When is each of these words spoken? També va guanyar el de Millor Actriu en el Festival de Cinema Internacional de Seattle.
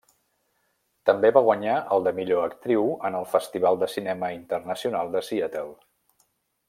També 1.09 1.29
va 1.35 1.43
guanyar 1.47 1.75
el 1.97 2.07
de 2.07 2.13
Millor 2.19 2.41
Actriu 2.45 2.89
en 3.11 3.19
el 3.19 3.29
Festival 3.35 3.79
de 3.85 3.91
Cinema 3.97 4.31
Internacional 4.39 5.15
de 5.19 5.23
Seattle. 5.29 5.79